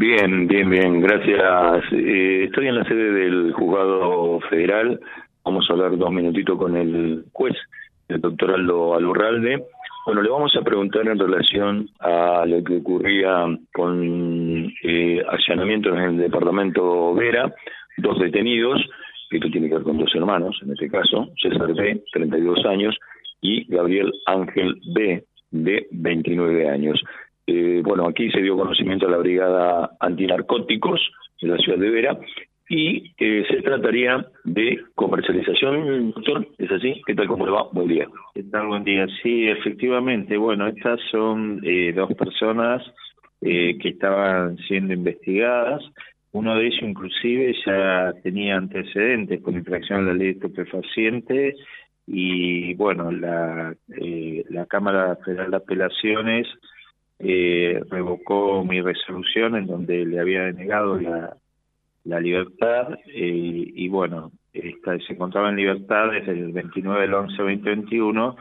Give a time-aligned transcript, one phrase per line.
[0.00, 1.84] Bien, bien, bien, gracias.
[1.92, 4.98] Eh, estoy en la sede del juzgado federal.
[5.44, 7.54] Vamos a hablar dos minutitos con el juez,
[8.08, 9.62] el doctor Aldo Alurralde.
[10.06, 13.44] Bueno, le vamos a preguntar en relación a lo que ocurría
[13.74, 17.54] con eh, allanamientos en el departamento Vera,
[17.98, 18.80] dos detenidos,
[19.30, 22.96] esto tiene que ver con dos hermanos, en este caso, César B, 32 años,
[23.42, 26.98] y Gabriel Ángel B, de 29 años.
[27.52, 31.00] Eh, bueno, aquí se dio conocimiento a la Brigada Antinarcóticos
[31.42, 32.16] de la ciudad de Vera
[32.68, 37.02] y eh, se trataría de comercialización, doctor, ¿es así?
[37.04, 37.66] ¿Qué tal, cómo le va?
[37.72, 38.06] Buen día.
[38.34, 39.08] ¿Qué tal, buen día?
[39.20, 42.82] Sí, efectivamente, bueno, estas son eh, dos personas
[43.40, 45.82] que estaban siendo investigadas,
[46.32, 51.56] uno de ellos inclusive ya tenía antecedentes por infracción de la ley de estupefacientes
[52.06, 53.74] y bueno, la,
[54.50, 56.46] la Cámara Federal de Apelaciones
[57.20, 61.36] eh, revocó mi resolución en donde le había denegado la,
[62.20, 68.36] libertad eh, y bueno, esta, se encontraba en libertad desde el 29 del 11 2021,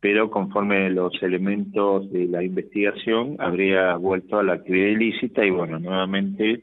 [0.00, 5.78] pero conforme los elementos de la investigación habría vuelto a la actividad ilícita y bueno,
[5.78, 6.62] nuevamente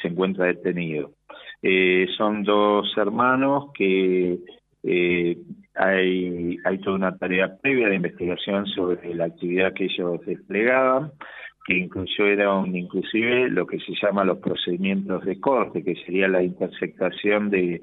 [0.00, 1.12] se encuentra detenido.
[1.62, 4.38] Eh, son dos hermanos que
[4.84, 5.38] eh,
[5.78, 11.12] hay, hay toda una tarea previa de investigación sobre la actividad que ellos desplegaban,
[11.66, 17.50] que incluyeron inclusive lo que se llama los procedimientos de corte, que sería la intersectación
[17.50, 17.80] de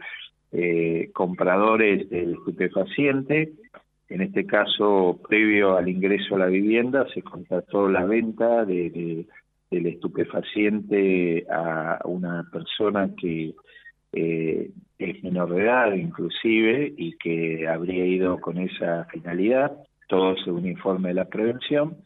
[0.52, 3.54] eh, compradores del estupefaciente.
[4.10, 9.26] En este caso, previo al ingreso a la vivienda, se contrató la venta de,
[9.72, 13.54] del estupefaciente a una persona que
[14.16, 19.74] eh, es menor de edad inclusive y que habría ido con esa finalidad,
[20.08, 21.98] todo según informe de la prevención.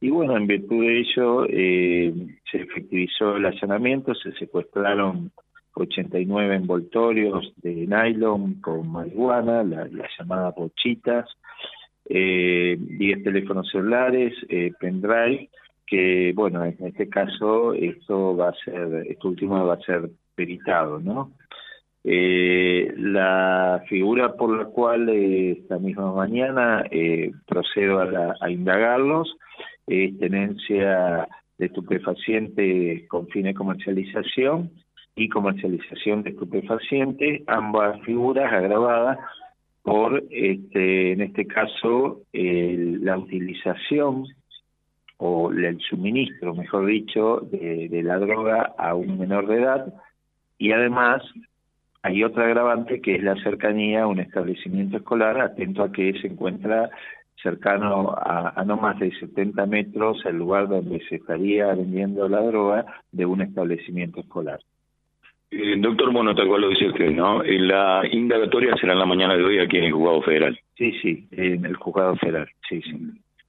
[0.00, 2.14] Y bueno, en virtud de ello eh,
[2.50, 5.30] se efectivizó el allanamiento, se secuestraron
[5.74, 11.28] 89 envoltorios de nylon con marihuana, las la llamadas bochitas,
[12.08, 15.50] eh, 10 teléfonos celulares, eh, pendrive,
[15.86, 20.98] que bueno, en este caso esto va a ser, esto último va a ser peritado,
[20.98, 21.32] ¿no?
[22.02, 28.00] Eh, la figura por la cual eh, esta misma mañana eh, procedo
[28.40, 29.36] a, indagarlos
[29.86, 31.28] es tenencia
[31.58, 34.70] de estupefaciente con fin de comercialización
[35.14, 39.18] y comercialización de estupefaciente, ambas figuras agravadas
[39.82, 44.24] por, este, en este caso, la utilización
[45.18, 49.92] o el suministro, mejor dicho, de la droga a un menor de edad
[50.56, 51.22] y además
[52.02, 56.28] hay otra agravante que es la cercanía a un establecimiento escolar, atento a que se
[56.28, 56.90] encuentra
[57.42, 62.84] cercano a, no más de 70 metros el lugar donde se estaría vendiendo la droga
[63.12, 64.60] de un establecimiento escolar.
[65.50, 67.42] Eh, doctor Mono, tal cual lo dice usted, ¿no?
[67.42, 70.58] La indagatoria será en la mañana de hoy aquí en el Juzgado Federal.
[70.76, 72.96] Sí, sí, en el Juzgado Federal, sí, sí.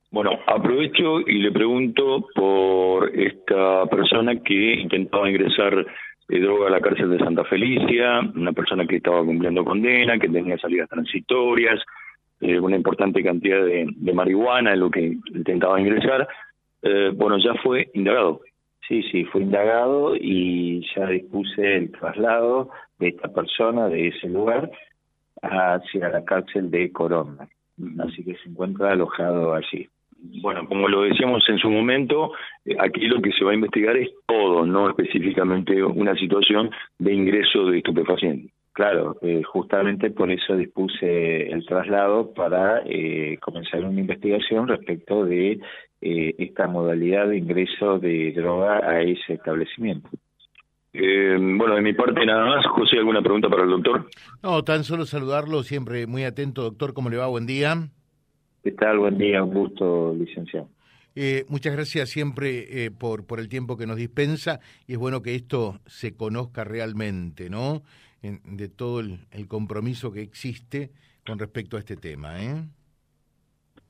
[0.09, 5.85] Bueno, aprovecho y le pregunto por esta persona que intentaba ingresar
[6.31, 10.29] de droga a la cárcel de Santa Felicia, una persona que estaba cumpliendo condena, que
[10.29, 11.81] tenía salidas transitorias,
[12.39, 16.25] eh, una importante cantidad de, marihuana en lo que intentaba ingresar.
[16.83, 18.39] Eh, bueno, ya fue indagado.
[18.87, 24.71] Sí, sí, fue indagado y ya dispuse el traslado de esta persona de ese lugar
[25.41, 27.49] hacia la cárcel de Corona.
[27.99, 29.89] Así que se encuentra alojado allí.
[30.23, 32.31] Bueno, como lo decíamos en su momento,
[32.63, 37.13] eh, aquí lo que se va a investigar es todo, no específicamente una situación de
[37.13, 38.51] ingreso de estupefacientes.
[38.73, 45.59] Claro, eh, justamente por eso dispuse el traslado para eh, comenzar una investigación respecto de
[46.03, 50.09] esta modalidad de ingreso de droga a ese establecimiento.
[50.93, 52.65] bueno, de mi parte nada más.
[52.67, 54.07] José, ¿alguna pregunta para el doctor?
[54.41, 56.93] No, tan solo saludarlo, siempre muy atento, doctor.
[56.93, 57.27] ¿Cómo le va?
[57.27, 57.75] Buen día.
[58.63, 58.99] ¿Qué tal?
[58.99, 60.69] Buen día, un gusto, licenciado.
[61.15, 65.21] Eh, muchas gracias siempre eh, por, por el tiempo que nos dispensa y es bueno
[65.21, 67.81] que esto se conozca realmente, ¿no?
[68.21, 70.91] de todo el, compromiso que existe
[71.25, 72.63] con respecto a este tema, ¿eh?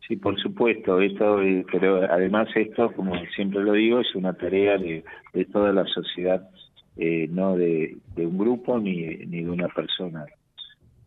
[0.08, 4.78] Sí, por supuesto, esto, eh, pero además esto, como siempre lo digo, es una tarea
[4.78, 5.04] de,
[5.34, 6.50] de toda la sociedad,
[6.98, 10.26] eh, no de, de, un grupo ni, ni de una persona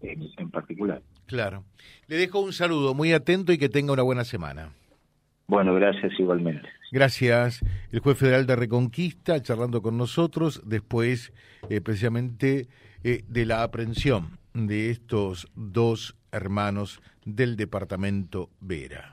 [0.03, 1.03] en particular.
[1.27, 1.65] Claro.
[2.07, 4.73] Le dejo un saludo muy atento y que tenga una buena semana.
[5.47, 6.69] Bueno, gracias igualmente.
[6.91, 7.61] Gracias.
[7.93, 11.33] El juez federal de Reconquista charlando con nosotros después
[11.69, 12.69] eh, precisamente
[13.03, 19.13] eh, de la aprehensión de estos dos hermanos del departamento Vera.